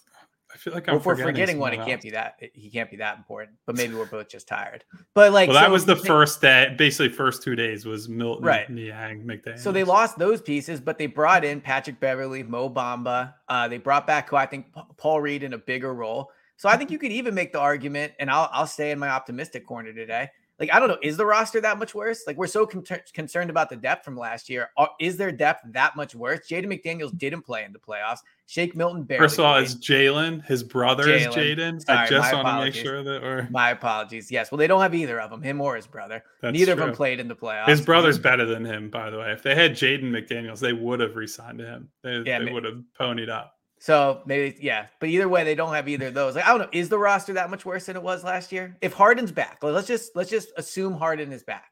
[0.51, 2.39] I feel like I'm if we're forgetting, forgetting one, it can't be that.
[2.53, 3.57] He can't be that important.
[3.67, 4.83] But maybe we're both just tired.
[5.13, 6.73] But like, Well, that so was the they- first day.
[6.77, 8.69] Basically, first two days was Milton, Right.
[8.69, 9.59] Niang, McDaniel.
[9.59, 13.35] So they lost those pieces, but they brought in Patrick Beverley, Mo Bamba.
[13.47, 14.65] Uh, they brought back who I think
[14.97, 16.31] Paul Reed in a bigger role.
[16.57, 19.09] So I think you could even make the argument, and I'll I'll stay in my
[19.09, 20.29] optimistic corner today.
[20.59, 22.23] Like I don't know, is the roster that much worse?
[22.27, 24.69] Like we're so con- concerned about the depth from last year.
[24.77, 26.47] Are- Is their depth that much worse?
[26.47, 28.19] Jaden McDaniels didn't play in the playoffs.
[28.45, 29.25] Shake Milton barely.
[29.25, 30.43] First of all, it's Jalen.
[30.45, 31.87] His brother is Jaden.
[31.87, 34.31] I just want to make sure that we're my apologies.
[34.31, 36.23] Yes, well they don't have either of them, him or his brother.
[36.41, 37.69] That's Neither of them played in the playoffs.
[37.69, 38.23] His brother's mm.
[38.23, 39.31] better than him, by the way.
[39.31, 41.89] If they had Jaden McDaniels, they would have re-signed him.
[42.03, 43.58] They, Yeah, they would have ponied up.
[43.81, 44.87] So maybe, yeah.
[44.99, 46.35] But either way, they don't have either of those.
[46.35, 46.69] Like, I don't know.
[46.73, 48.77] Is the roster that much worse than it was last year?
[48.81, 51.71] If Harden's back, like, let's just let's just assume Harden is back.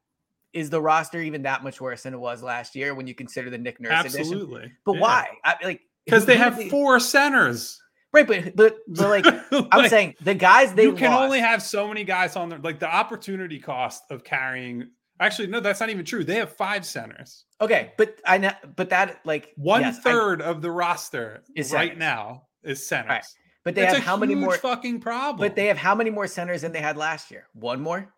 [0.54, 3.50] Is the roster even that much worse than it was last year when you consider
[3.50, 4.22] the Nick Nurse edition?
[4.22, 4.72] Absolutely.
[4.86, 5.02] But Yeah.
[5.02, 5.28] why?
[5.44, 7.80] I, like Because they have they- four centers.
[8.14, 9.26] right, but but but like
[9.74, 12.60] I'm saying, the guys they you can lost- only have so many guys on there.
[12.60, 14.92] Like the opportunity cost of carrying.
[15.20, 16.24] Actually, no, that's not even true.
[16.24, 17.46] They have five centers.
[17.62, 20.12] okay, but I know, but that like One yes, I-
[20.44, 22.00] of the roster Is right centers.
[22.00, 23.10] now is centers.
[23.10, 23.24] Right.
[23.66, 24.58] but they That's have how many more?
[24.58, 25.40] fucking problem?
[25.48, 27.48] But they have how many more centers than they had last year?
[27.54, 28.14] One more,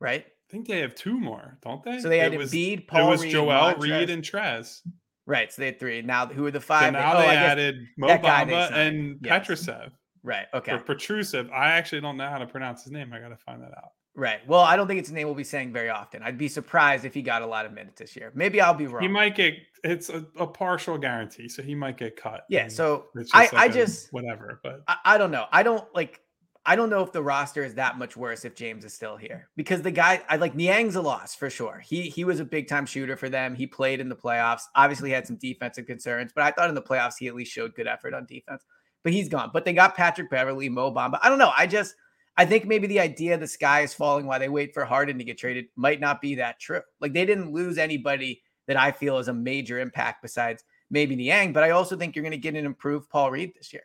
[0.00, 0.26] right?
[0.26, 2.00] I think they have two more, don't they?
[2.00, 3.80] So they had it was, Embiid, Paul it was Reed, Joel Montrezl.
[4.00, 4.80] Reed, and Trez.
[5.26, 5.52] Right.
[5.52, 6.02] So they had three.
[6.02, 6.92] Now who are the So five?
[6.92, 8.96] now oh, they I added Mo that guy they Bamba signed.
[8.96, 9.46] and Yes.
[9.46, 9.90] Petrusev.
[10.24, 10.46] Right.
[10.52, 10.72] Okay.
[10.72, 11.50] Or Petrusev.
[11.52, 13.12] I actually don't know how to pronounce his name.
[13.12, 13.90] I got to find that out.
[14.20, 14.46] Right.
[14.46, 16.22] Well, I don't think it's a name we'll be saying very often.
[16.22, 18.30] I'd be surprised if he got a lot of minutes this year.
[18.34, 19.00] Maybe I'll be wrong.
[19.00, 19.54] He might get.
[19.82, 22.44] It's a, a partial guarantee, so he might get cut.
[22.50, 22.68] Yeah.
[22.68, 24.60] So it's I, like I a just, whatever.
[24.62, 25.46] But I, I don't know.
[25.50, 26.20] I don't like,
[26.66, 29.48] I don't know if the roster is that much worse if James is still here
[29.56, 31.82] because the guy, I like Niang's a loss for sure.
[31.82, 33.54] He he was a big time shooter for them.
[33.54, 34.64] He played in the playoffs.
[34.76, 37.74] Obviously had some defensive concerns, but I thought in the playoffs he at least showed
[37.74, 38.66] good effort on defense.
[39.02, 39.48] But he's gone.
[39.50, 41.18] But they got Patrick Beverley, Mo Bamba.
[41.22, 41.52] I don't know.
[41.56, 41.94] I just
[42.36, 45.24] I think maybe the idea the sky is falling while they wait for Harden to
[45.24, 46.80] get traded might not be that true.
[47.00, 51.52] Like they didn't lose anybody that I feel is a major impact besides maybe Niang,
[51.52, 53.82] but I also think you're going to get an improved Paul Reed this year,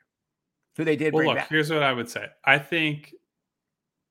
[0.77, 1.37] who they did well, bring look.
[1.37, 1.49] back.
[1.49, 2.27] Here's what I would say.
[2.45, 3.13] I think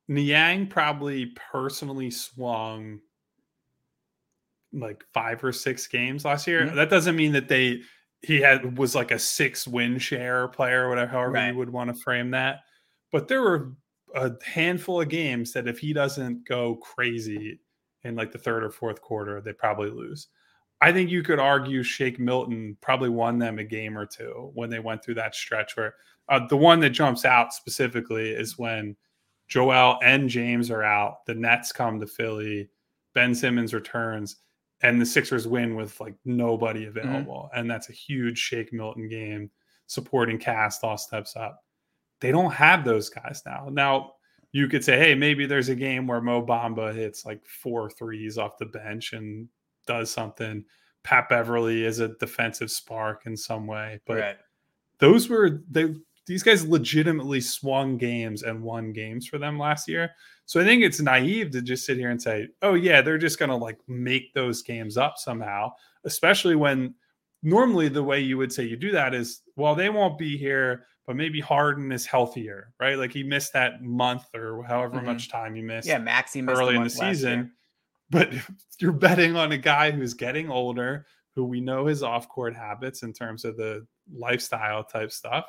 [0.08, 3.00] Niang probably personally swung
[4.72, 6.66] like five or six games last year.
[6.66, 6.74] Mhm.
[6.74, 7.82] That doesn't mean that they
[8.22, 11.48] he had was like a six win share player, whatever however Right.
[11.52, 12.60] you would want to frame that.
[13.12, 13.72] But there were
[14.14, 17.60] a handful of games that if he doesn't go crazy
[18.04, 20.28] in like the third or fourth quarter, they probably lose.
[20.80, 24.70] I think you could argue Shake Milton probably won them a game or two when
[24.70, 25.94] they went through that stretch where
[26.28, 28.96] uh, the one that jumps out specifically is when
[29.48, 32.68] Joel and James are out, the Nets come to Philly,
[33.14, 34.36] Ben Simmons returns,
[34.82, 37.50] and the Sixers win with like nobody available.
[37.54, 39.50] And that's a huge Shake Milton game.
[39.86, 41.62] Supporting cast all steps up.
[42.24, 43.68] They don't have those guys now.
[43.70, 44.14] Now
[44.52, 48.38] you could say, hey, maybe there's a game where Mo Bamba hits like four threes
[48.38, 49.46] off the bench and
[49.86, 50.64] does something.
[51.02, 54.36] Pat Beverley is a defensive spark in some way, but right.
[55.00, 60.10] those were they these guys legitimately swung games and won games for them last year.
[60.46, 63.38] So I think it's naive to just sit here and say, "Oh yeah, they're just
[63.38, 65.72] going to like make those games up somehow,"
[66.04, 66.94] especially when
[67.42, 70.86] normally the way you would say you do that is, well, they won't be here,
[71.06, 72.96] but maybe Harden is healthier, right?
[72.98, 75.04] Like he missed that month or however Mhm.
[75.04, 77.38] much time he missed Yeah, Maxey early in the season.
[77.38, 77.50] year.
[78.10, 78.32] But
[78.80, 83.02] you're betting on a guy who's getting older, who we know his off court habits
[83.02, 85.46] in terms of the lifestyle type stuff.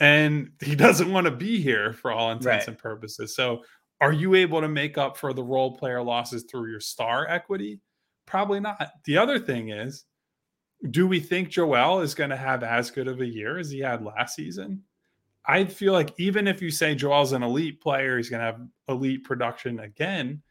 [0.00, 2.68] And he doesn't want to be here for all intents Right.
[2.68, 3.34] and purposes.
[3.36, 3.62] So,
[4.00, 7.80] are you able to make up for the role player losses through your star equity?
[8.26, 8.90] Probably not.
[9.04, 10.04] The other thing is,
[10.90, 13.80] do we think Joel is going to have as good of a year as he
[13.80, 14.82] had last season?
[15.46, 18.60] I feel like even if you say Joel's an elite player, he's going to have
[18.88, 20.42] elite production again.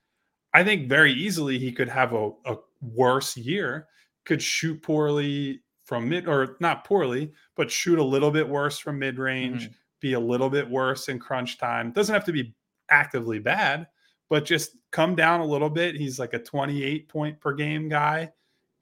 [0.54, 3.88] I think very easily he could have a, a worse year,
[4.26, 9.00] could shoot poorly from mid or not poorly, but shoot a little bit worse from
[9.00, 9.74] mid range, mm-hmm.
[10.00, 11.92] be a little bit worse in crunch time.
[11.92, 12.54] Doesn't have to be
[12.90, 13.88] actively bad,
[14.30, 15.96] but just come down a little bit.
[15.96, 18.32] He's like a 28 point per game guy,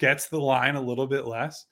[0.02, 1.66] gets the line a little bit less.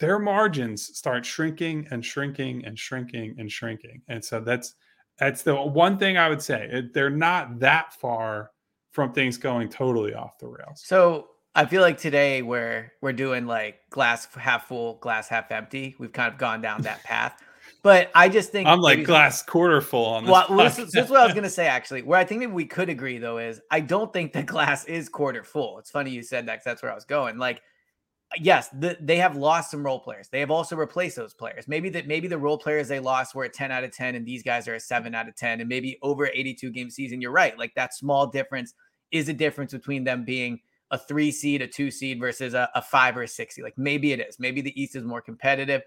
[0.00, 4.02] Their margins start shrinking and shrinking and shrinking and shrinking.
[4.08, 4.74] And so that's
[5.18, 6.68] that's the one thing I would say.
[6.70, 8.50] It- They're not that far
[8.90, 10.82] from things going totally off the rails.
[10.84, 15.94] So I feel like today we're we're doing like glass half full, glass half empty.
[15.98, 17.40] We've kind of gone down that path.
[17.82, 20.30] But I just think I'm like glass quarter full on this.
[20.32, 22.02] Well, this, this is what I was gonna say actually.
[22.02, 25.08] Where I think maybe we could agree though is I don't think the glass is
[25.08, 25.78] quarter full.
[25.78, 27.38] It's funny you said that because that's where I was going.
[27.38, 27.62] Like,
[28.40, 30.28] yes, the, they have lost some role players.
[30.28, 31.68] They have also replaced those players.
[31.68, 34.26] Maybe that maybe the role players they lost were a 10 out of 10, and
[34.26, 37.20] these guys are a seven out of 10, and maybe over 82 game season.
[37.20, 37.58] You're right.
[37.58, 38.74] Like that small difference
[39.10, 42.82] is a difference between them being a three seed, a two seed versus a, a
[42.82, 43.64] five or a six seed.
[43.64, 44.38] Like maybe it is.
[44.38, 45.82] Maybe the East is more competitive.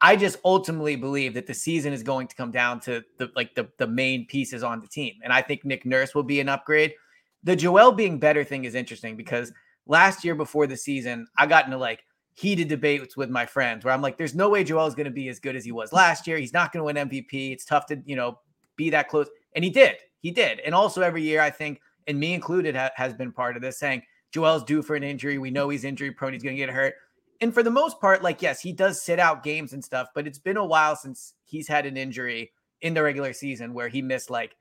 [0.00, 3.54] I just ultimately believe that the season is going to come down to the like
[3.54, 5.14] the, the main pieces on the team.
[5.22, 6.94] And I think Nick Nurse will be an upgrade.
[7.42, 9.52] The Joel being better thing is interesting because
[9.88, 13.92] last year before the season, I got into like heated debates with my friends where
[13.92, 15.92] I'm like, there's no way Joel is going to be as good as he was
[15.92, 16.38] last year.
[16.38, 17.52] He's not going to win MVP.
[17.52, 18.38] It's tough to, you know,
[18.76, 19.28] be that close.
[19.56, 19.96] And he did.
[20.20, 20.60] He did.
[20.60, 23.78] And also every year, I think, and me included, ha- has been part of this
[23.80, 25.38] saying Joel's due for an injury.
[25.38, 26.32] We know he's injury prone.
[26.32, 26.94] He's going to get hurt.
[27.40, 30.26] And for the most part, like, yes, he does sit out games and stuff, but
[30.26, 34.02] it's been a while since he's had an injury in the regular season where he
[34.02, 34.56] missed like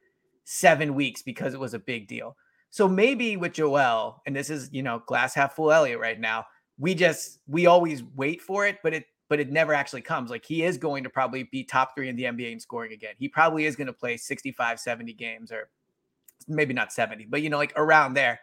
[0.46, 2.36] seven weeks because it was a big deal.
[2.78, 6.46] So maybe with Joel, and this is, you know, glass half full Eliot right now,
[6.78, 10.30] we just, we always wait for it, but it, but it never actually comes.
[10.30, 13.16] Like he is going to probably be top three in the NBA in scoring again.
[13.18, 15.70] He probably is going to play 65, 70 games or
[16.48, 18.40] maybe not 70, but you know, like around there.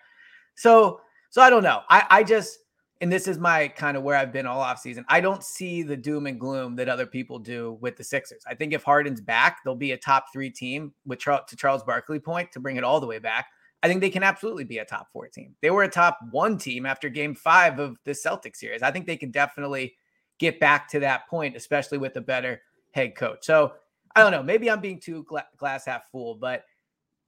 [0.57, 1.83] So, so I don't know.
[1.89, 2.59] I, I just,
[3.01, 5.05] and this is my kind of where I've been all off season.
[5.09, 8.43] I don't see the doom and gloom that other people do with the Sixers.
[8.49, 11.85] I think if Harden's back, they'll be a top three team with Charles, to Charles
[11.85, 13.47] Barkley point to bring it all the way back.
[13.85, 15.55] I think they can absolutely be a top four team.
[15.61, 18.83] They were a top one team after game five of the Celtics series.
[18.83, 19.95] I think they can definitely
[20.39, 23.45] get back to that point, especially with a better head coach.
[23.45, 23.75] So
[24.17, 24.43] I don't know.
[24.43, 26.65] Maybe I'm being too gla- glass half full, but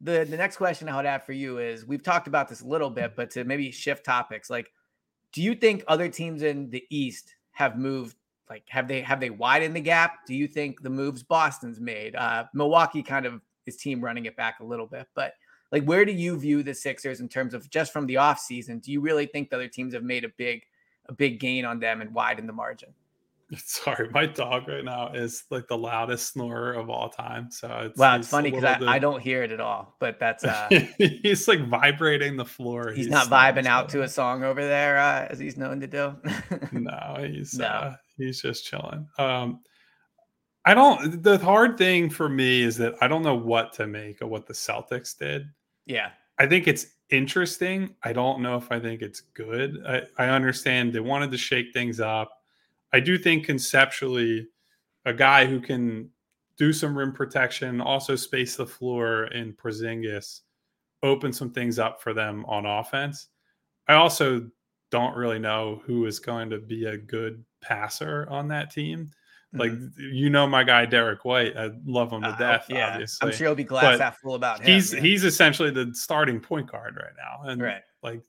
[0.00, 2.66] the the next question I would have for you is we've talked about this a
[2.66, 4.72] little bit, but to maybe shift topics, like
[5.32, 8.16] do you think other teams in the East have moved?
[8.48, 10.24] Like, have they have they widened the gap?
[10.26, 12.16] Do you think the moves Boston's made?
[12.16, 15.34] Uh, Milwaukee kind of is team running it back a little bit, but
[15.72, 18.78] like, where do you view the Sixers in terms of just from the off season?
[18.78, 20.62] Do you really think the other teams have made a big
[21.08, 22.88] a big gain on them and widened the margin?
[23.56, 27.48] Sorry, my dog right now is like the loudest snorer of all time.
[27.52, 30.18] So it's, Wow, it's he's funny because I, I don't hear it at all, but
[30.18, 32.90] that's uh he's like vibrating the floor.
[32.90, 36.16] he's not vibing out to a song over there uh, as he's known to do.
[36.72, 37.66] No, he's No.
[37.66, 39.06] uh he's just chilling.
[39.16, 39.60] Um
[40.66, 44.20] I don't the hard thing for me is that I don't know what to make
[44.20, 45.48] of what the Celtics did.
[45.86, 47.94] yeah, I think it's interesting.
[48.02, 49.78] I don't know if I think it's good.
[49.86, 52.30] I, I understand they wanted to shake things up.
[52.92, 54.48] I do think conceptually,
[55.04, 56.10] a guy who can
[56.56, 60.40] do some rim protection, also space the floor in Porzingis,
[61.02, 63.28] open some things up for them on offense.
[63.86, 64.50] I also
[64.90, 69.10] don't really know who is going to be a good passer on that team.
[69.58, 70.14] Like Mm-hmm.
[70.14, 72.66] you know my guy Derrick White, I love him to Uh, death.
[72.68, 74.66] yeah, obviously, I'm sure he'll be glass But half full about him.
[74.66, 75.00] he's yeah.
[75.00, 77.82] he's essentially the starting point guard right now, and right.
[78.02, 78.20] like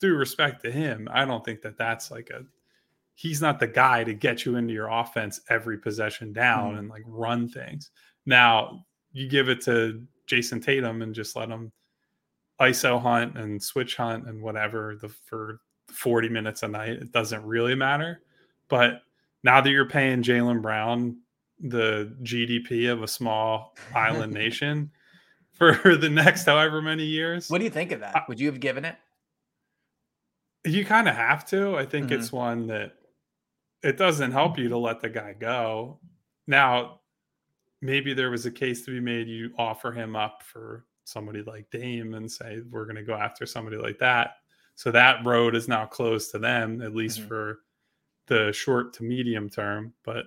[0.00, 2.44] due respect to him, I don't think that that's like a
[3.14, 6.78] he's not the guy to get you into your offense every possession down Mhm.
[6.78, 7.90] and like run things.
[8.26, 11.72] Now you give it to Jayson Tatum and just let him
[12.60, 16.90] ISO hunt and switch hunt and whatever the for 40 minutes a night.
[16.90, 18.20] It doesn't really matter.
[18.68, 19.02] But
[19.42, 21.18] now that you're paying Jaylen Brown
[21.60, 24.90] the GDP of a small island nation
[25.54, 28.28] for the next however many years, What do you think of that?
[28.28, 28.96] Would you have given it?
[30.64, 31.76] you kind of have to.
[31.76, 32.12] I think Mhm.
[32.12, 32.94] it's one that
[33.82, 36.00] it doesn't help you to let the guy go.
[36.46, 37.00] Now,
[37.80, 39.28] maybe there was a case to be made.
[39.28, 43.46] You offer him up for somebody like Dame and say, we're going to go after
[43.46, 44.32] somebody like that.
[44.74, 47.28] So that road is now closed to them, at least Mhm.
[47.28, 47.60] for
[48.28, 49.92] the short to medium term.
[50.04, 50.26] But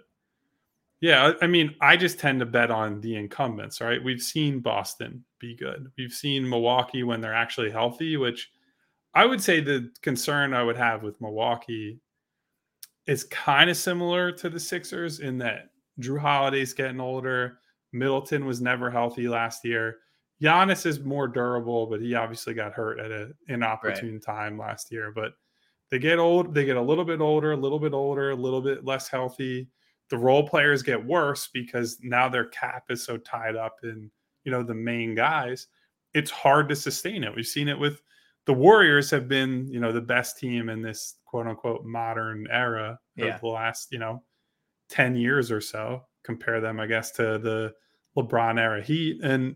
[1.00, 4.04] yeah, I I mean, I just tend to bet on the incumbents, right?
[4.04, 5.92] We've seen Boston be good.
[5.98, 8.52] We've seen Milwaukee when they're actually healthy, which
[9.14, 12.00] I would say the concern I would have with Milwaukee
[13.08, 17.60] is kind of similar to the Sixers in that Jrue Holiday's getting older.
[17.92, 19.98] Middleton was never healthy last year.
[20.42, 25.12] Giannis is more durable, but he obviously got hurt at an inopportune time last year.
[25.14, 25.34] But
[25.92, 28.62] they get old, they get a little bit older, a little bit older, a little
[28.62, 29.68] bit less healthy.
[30.10, 34.10] The role players get worse because now their cap is so tied up in,
[34.44, 35.68] you know, the main guys.
[36.14, 37.36] It's hard to sustain it.
[37.36, 38.02] We've seen it with
[38.46, 43.00] the Warriors have been, you know, the best team in this quote unquote modern era
[43.16, 43.36] Yeah.
[43.36, 44.24] of the last, you know,
[44.90, 46.06] 10 years or so.
[46.24, 47.74] Compare them, I guess, to the
[48.18, 49.22] LeBron era Heat.
[49.24, 49.56] And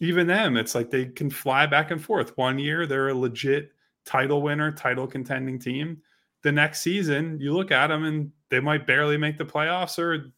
[0.00, 2.36] even them, it's like they can fly back and forth.
[2.36, 3.72] One year, they're a legit
[4.06, 5.98] title winner, title contending team.
[6.42, 10.32] The next season, you look at them and they might barely make the playoffs, or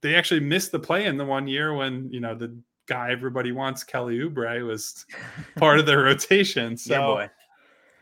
[0.00, 2.56] they actually missed the play in the one year when, you know, the
[2.88, 5.06] guy everybody wants, Kelly Oubre, was
[5.56, 6.76] part of their rotation.
[6.76, 7.30] So yeah, boy.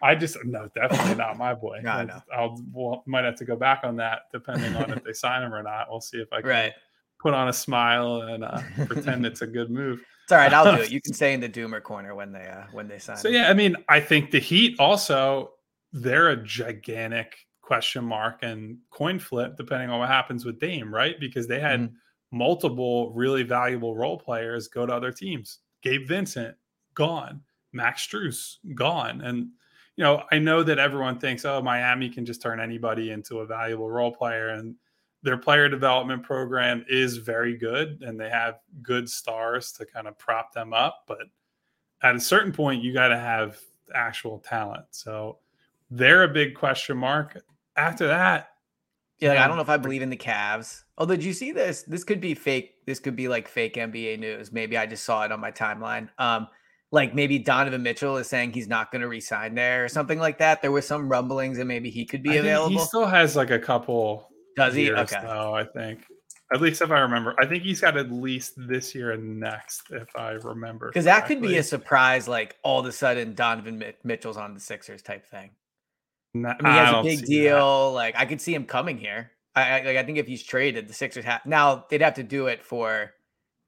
[0.03, 1.81] I just no, definitely not my boy.
[1.85, 2.23] No.
[2.35, 5.53] I'll well, might have to go back on that depending on if they sign him
[5.53, 5.89] or not.
[5.91, 6.73] We'll see if I can Right.
[7.21, 10.03] put on a smile and uh, pretend it's a good move.
[10.31, 10.55] It's all right.
[10.55, 10.91] I'll do it.
[10.93, 13.17] You can stay in the doomer corner when they uh, when they sign.
[13.17, 15.55] So yeah, I mean, I think the Heat also
[15.93, 21.19] they're a gigantic question mark and coin flip depending on what happens with Dame, right?
[21.19, 21.93] Because they had Mhm.
[22.31, 25.59] multiple really valuable role players go to other teams.
[25.83, 26.57] Gabe Vincent
[26.95, 29.49] gone, Max Strus gone, and
[29.97, 33.47] you know I know that everyone thinks, oh, Miami can just turn anybody into a
[33.47, 34.77] valuable role player, and
[35.23, 40.19] their player development program is very good, and they have good stars to kind of
[40.19, 41.19] prop them up, but
[42.03, 43.59] at a certain point you got to have
[43.95, 44.87] actual talent.
[44.91, 45.39] So
[45.91, 47.43] they're a big question mark.
[47.77, 48.51] After that,
[49.19, 50.85] Yeah, like, I don't know if I believe in the Cavs.
[50.97, 51.83] Although, did you see this?
[51.83, 52.75] This could be fake.
[52.87, 54.53] This could be like fake NBA news.
[54.53, 56.09] Maybe I just saw it on my timeline.
[56.19, 56.49] Um,
[56.93, 60.39] like maybe Donovan Mitchell is saying he's not going to resign there or something like
[60.39, 60.61] that.
[60.61, 62.71] There was some rumblings and maybe he could be available.
[62.71, 64.30] he still has like a couple.
[64.57, 64.93] Does he?
[64.93, 65.21] Okay.
[65.23, 66.05] Though, I think.
[66.53, 69.83] At least if I remember, I think he's got at least this year and next,
[69.91, 70.89] if I remember.
[70.89, 72.27] Because that could be a surprise.
[72.27, 75.51] Like all of a sudden, Donovan Mitchell's on the Sixers type thing.
[76.35, 77.51] I mean, he has a big see that.
[77.51, 77.93] deal.
[77.93, 79.31] Like I could see him coming here.
[79.55, 79.97] I, I like.
[79.97, 83.13] I think if he's traded, the Sixers have now they'd have to do it for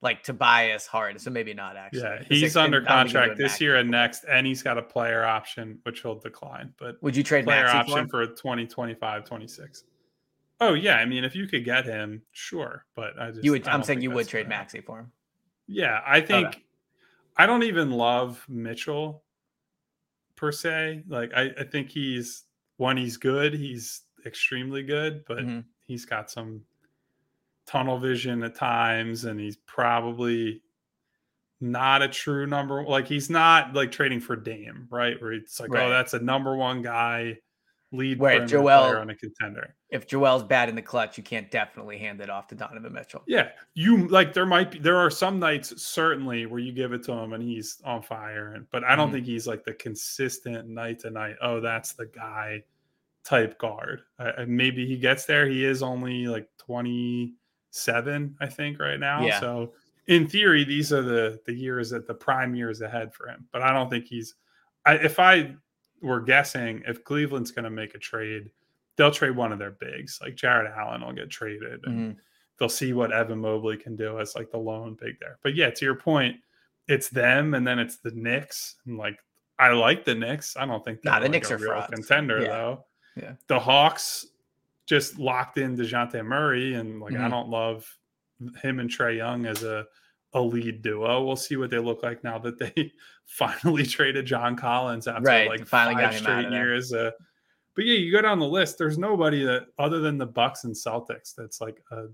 [0.01, 1.21] like Tobias Hard.
[1.21, 2.03] So maybe not actually.
[2.03, 4.63] Yeah, he's Sixers- under I don't think they're contract this year and next, and he's
[4.63, 6.75] got a player option, which he'll decline.
[6.79, 8.09] But Would you trade player for option him?
[8.09, 9.85] for 2025, 26.
[10.63, 10.97] Oh, yeah.
[10.97, 12.85] I mean, if you could get him, sure.
[12.95, 13.45] But I just.
[13.45, 13.67] You would.
[13.69, 14.49] I'm saying you would trade.
[14.49, 15.13] Maxey for him.
[15.67, 16.65] Yeah, I think
[17.37, 19.23] I don't even love Mitchell
[20.37, 21.05] per se.
[21.09, 22.45] Like I, I think he's
[22.77, 22.97] one.
[22.97, 25.65] he's good, he's extremely good, but Mhm.
[25.87, 26.63] he's got some
[27.65, 30.63] tunnel vision at times, and he's probably
[31.61, 32.83] not a true number.
[32.85, 35.21] Like he's not like trading for Dame, right?
[35.23, 35.87] Where it's like, Right.
[35.87, 37.39] oh, that's a number one guy,
[37.93, 39.75] lead Where Joel- player on a contender.
[39.91, 43.23] If Joel's bad in the clutch, you can't definitely hand it off to Donovan Mitchell.
[43.27, 47.03] Yeah, you like there might be there are some nights certainly where you give it
[47.05, 49.13] to him and he's on fire, and but I don't Mhm.
[49.13, 51.37] think he's like the consistent night to night.
[51.43, 52.65] Oh, that's the guy
[53.25, 54.03] type guard.
[54.19, 55.47] I, I- maybe he gets there.
[55.47, 57.35] He is only like twenty
[57.71, 59.25] seven, I think, right now.
[59.25, 59.39] Yeah.
[59.41, 59.75] So
[60.09, 63.47] in theory, these are the the years that the prime years ahead for him.
[63.53, 64.35] But I don't think he's
[64.85, 65.55] I, if I
[66.03, 68.51] were guessing, if Cleveland's going to make a trade,
[68.97, 70.19] they'll trade one of their bigs.
[70.23, 72.21] Like Jarrett Allen will get traded, and Mhm.
[72.59, 75.39] they'll see what Evan Mobley can do as like the lone big there.
[75.43, 76.37] But yeah, to your point,
[76.89, 78.77] it's them, and then it's the Knicks.
[78.87, 79.19] And like,
[79.59, 80.57] I like the Knicks.
[80.57, 81.95] I don't think Nah, the like Knicks a are real frauds.
[81.95, 82.49] contender Yeah.
[82.49, 82.85] though.
[83.17, 83.35] Yeah.
[83.47, 84.27] The Hawks
[84.87, 87.31] just locked in Dejounte Murray, and like I Mhm.
[87.31, 87.99] don't love
[88.61, 89.87] him and Trae Young as a
[90.35, 91.25] a lead duo.
[91.25, 92.93] We'll see what they look like now that they
[93.27, 96.93] finally traded John Collins after Right, like five straight years.
[96.93, 97.11] Uh,
[97.75, 98.79] but yeah, you go down the list.
[98.79, 102.07] There's nobody that other than the Bucks and Celtics that's like a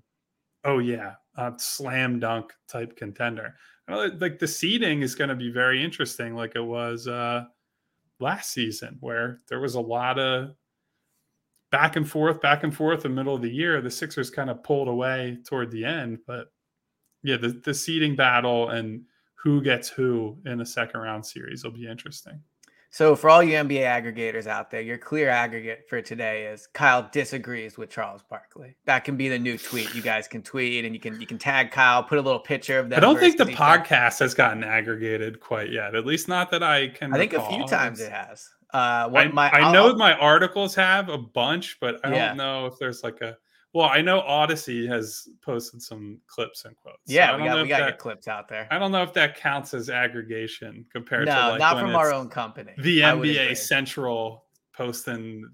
[0.64, 3.54] oh yeah, a slam dunk type contender.
[3.88, 7.44] Like the seeding is going to be very interesting, like it was uh,
[8.20, 10.54] last season, where there was a lot of
[11.70, 13.80] back and forth, back and forth in the middle of the year.
[13.80, 16.52] The Sixers kind of pulled away toward the end, but
[17.22, 19.02] yeah, the, the seeding battle and
[19.34, 22.40] who gets who in a second round series will be interesting.
[22.90, 27.06] So for all you NBA aggregators out there, your clear aggregate for today is Kyle
[27.12, 28.76] disagrees with Charles Barkley.
[28.86, 29.94] That can be the new tweet.
[29.94, 32.78] You guys can tweet and you can you can tag Kyle, put a little picture
[32.78, 32.96] of them.
[32.96, 35.94] I don't think the podcast has gotten aggregated quite yet.
[35.94, 37.12] At least not that I can.
[37.12, 38.48] I think a few times it has.
[38.72, 42.28] Uh, I, my I know I'll- my articles have a bunch, but I Yeah.
[42.28, 43.36] don't know if there's like a.
[43.74, 46.96] Well, I know Audacy has posted some clips and quotes.
[47.06, 48.66] so yeah, don't we got we got your that- clips out there.
[48.70, 52.12] I don't know if that counts as aggregation compared to No, like not from our
[52.12, 52.72] own company.
[52.78, 53.56] The I NBA.
[53.56, 55.44] Central posting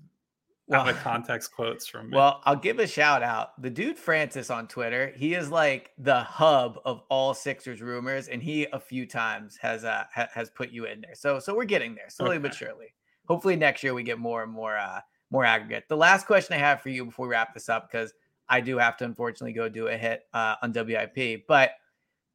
[0.69, 2.17] Well- out of context quotes from me.
[2.17, 3.61] Well, I'll give a shout out.
[3.61, 8.41] The dude Francis on Twitter, he is like the hub of all Sixers rumors, and
[8.43, 11.15] he a few times has uh ha- has put you in there.
[11.15, 12.95] So so we're getting there slowly but surely.
[13.27, 15.01] Hopefully next year we get more and more uh
[15.35, 15.85] more aggregate.
[15.89, 18.14] The last question I have for you before we wrap this up, because
[18.49, 21.72] I do have to unfortunately go do a hit uh, on WIP, but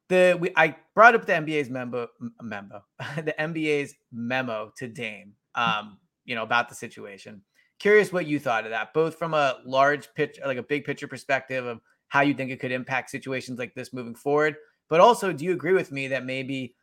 [0.08, 2.08] the we, I brought up the NBA's memo
[2.42, 2.84] memo
[3.16, 7.42] the NBA's memo to Dame, um, you know about the situation
[7.80, 11.08] curious what you thought of that, both from a large pitch, like a big picture
[11.08, 14.56] perspective of how you think it could impact situations like this moving forward.
[14.88, 16.76] But also, do you agree with me that maybe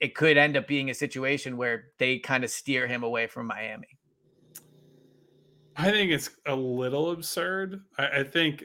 [0.00, 3.46] it could end up being a situation where they kind of steer him away from
[3.46, 3.98] Miami?
[5.80, 7.80] I think it's a little absurd.
[7.98, 8.64] I, I think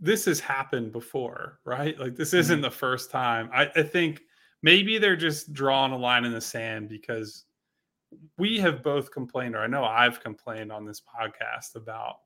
[0.00, 1.98] this has happened before, right?
[1.98, 2.62] Like this isn't mm-hmm.
[2.62, 3.50] the first time.
[3.52, 4.22] I, I think
[4.62, 7.44] maybe they're just drawing a line in the sand because
[8.38, 12.16] we have both complained, or I know I've complained on this podcast about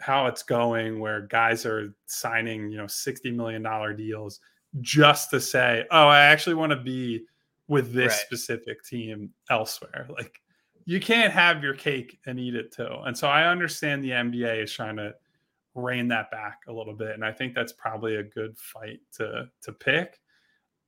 [0.00, 3.62] how it's going, where guys are signing, you know, $60 million
[3.96, 4.40] deals
[4.80, 7.24] just to say, oh, I actually want to be
[7.68, 8.20] with this Right.
[8.20, 10.08] specific team elsewhere.
[10.08, 10.40] Like
[10.84, 12.88] you can't have your cake and eat it too.
[13.04, 15.14] And so I understand the NBA is trying to
[15.74, 17.14] rein that back a little bit.
[17.14, 20.20] And I think that's probably a good fight to to pick.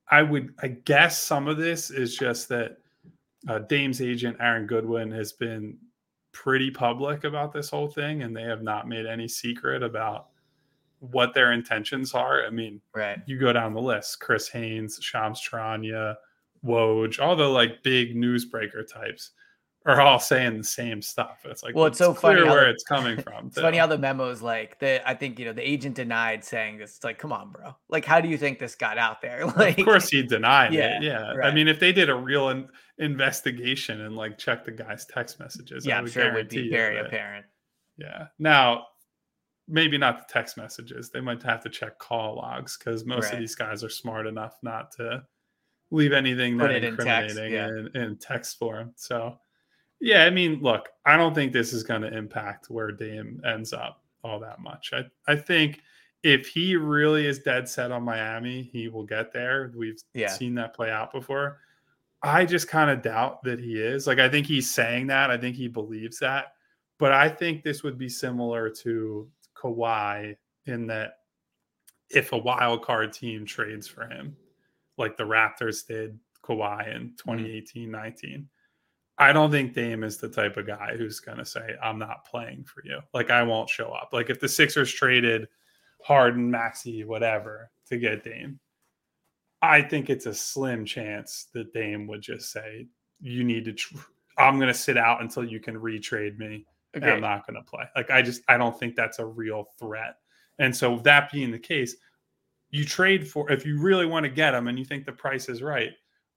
[0.09, 2.77] I would I guess some of this is just that
[3.47, 5.77] uh, Dame's agent Aaron Goodwin has been
[6.31, 10.27] pretty public about this whole thing, and they have not made any secret about
[10.99, 12.45] what their intentions are.
[12.45, 13.19] I mean, Right.
[13.25, 16.15] you go down the list: Chris Haynes, Shams Charania,
[16.65, 19.31] Woj, all the like big newsbreaker types
[19.85, 21.39] are all saying the same stuff.
[21.43, 23.47] It's like, Well, it's so clear funny where the- it's coming from.
[23.47, 23.61] It's too.
[23.61, 26.77] funny how the memo is like the I think you know the agent denied saying
[26.77, 26.95] this.
[26.95, 27.75] It's like, come on, bro.
[27.89, 29.45] Like, how do you think this got out there?
[29.57, 31.03] Like, of course he denied Yeah, it.
[31.03, 31.33] Yeah.
[31.43, 32.69] I mean, if they did a real in-
[33.17, 36.95] investigation and like check the guy's text messages, yeah, I'm sure it would be very
[36.95, 37.45] that- apparent.
[37.97, 38.27] Yeah.
[38.39, 38.85] Now,
[39.67, 41.09] maybe not the text messages.
[41.09, 43.33] They might have to check call logs because most Right.
[43.35, 45.23] of these guys are smart enough not to
[45.91, 47.67] leave anything Put that it in text, incriminating yeah.
[48.01, 48.93] in, in text form.
[48.95, 49.37] So,
[50.03, 53.71] yeah, I mean, look, I don't think this is going to impact where Dame ends
[53.71, 54.91] up all that much.
[54.91, 55.79] I, I think
[56.23, 59.71] if he really is dead set on Miami, he will get there.
[59.73, 60.27] We've Yeah.
[60.27, 61.61] seen that play out before.
[62.21, 64.05] I just kind of doubt that he is.
[64.05, 65.31] Like, I think he's saying that.
[65.31, 66.47] I think he believes that.
[66.99, 70.35] But I think this would be similar to Kawhi
[70.65, 71.19] in that
[72.09, 74.35] if a wild card team trades for him,
[74.97, 77.37] like the Raptors did Kawhi in mm-hmm.
[77.37, 78.49] 2018 19,
[79.23, 82.25] I don't think Dame is the type of guy who's going to say, I'm not
[82.25, 82.99] playing for you.
[83.13, 84.09] Like, I won't show up.
[84.11, 85.47] Like, if the Sixers traded
[86.03, 88.59] Harden, Maxey, whatever to get Dame,
[89.61, 92.87] I think it's a slim chance that Dame would just say,
[93.21, 93.95] You need to, tr-
[94.37, 97.69] I'm going to sit out until you can retrade me and I'm not going to
[97.69, 97.85] play.
[97.95, 100.17] Like, I just, I don't think that's a real threat.
[100.59, 101.95] And so, that being the case,
[102.71, 105.47] you trade for, if you really want to get him and you think the price
[105.47, 105.91] is right,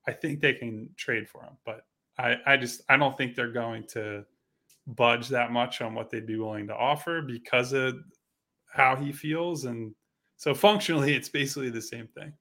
[0.07, 1.57] I think they can trade for him.
[1.64, 1.80] But
[2.19, 4.25] I, I just, I don't think they're going to
[4.87, 7.97] budge that much on what they'd be willing to offer because of
[8.73, 9.64] how he feels.
[9.64, 9.95] And
[10.37, 12.33] so, functionally, it's basically the same thing.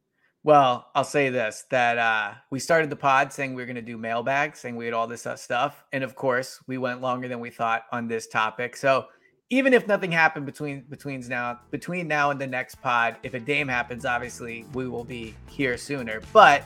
[0.44, 3.82] Well, I'll say this that uh, we started the pod saying we were going to
[3.82, 5.84] do mailbag, saying we had all this uh, stuff.
[5.92, 8.78] And of course, we went longer than we thought on this topic.
[8.78, 9.08] So
[9.50, 13.40] even if nothing happened between between now between now and the next pod, if a
[13.40, 16.22] Dame happens, obviously we will be here sooner.
[16.32, 16.64] But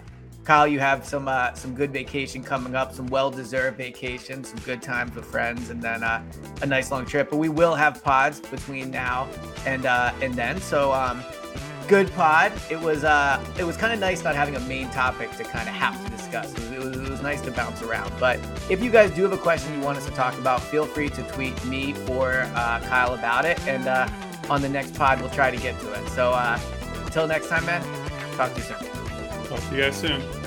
[0.50, 4.58] Kyle, you have some uh, some good vacation coming up, some well deserved vacation, some
[4.62, 6.24] good times with friends, and then uh,
[6.64, 7.30] a nice long trip.
[7.30, 9.28] But we will have pods between now
[9.68, 10.60] and uh, and then.
[10.60, 11.24] So um,
[11.88, 12.52] good pod.
[12.72, 15.70] It was uh, it was kind of nice not having a main topic to kind
[15.70, 16.52] of have to discuss.
[16.52, 18.12] It was, it, was, it was, nice to bounce around.
[18.20, 18.40] But
[18.72, 21.10] if you guys do have a question you want us to talk about, feel free
[21.10, 24.10] to tweet me or uh, Kyle about it, and uh,
[24.50, 26.10] on the next pod we'll try to get to it.
[26.10, 26.60] So uh,
[27.06, 27.84] until next time, man.
[28.36, 28.78] Talk to you soon.
[29.46, 30.39] Talk to you guys soon.